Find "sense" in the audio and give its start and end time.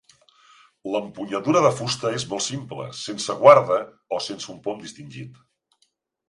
3.01-3.37, 4.29-4.51